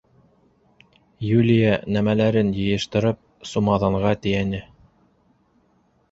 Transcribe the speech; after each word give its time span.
Юлия 1.31 1.73
нәмәләрен 1.97 2.49
йыйыштырып, 2.61 3.19
сумаҙанға 3.49 4.15
тейәне. 4.23 4.63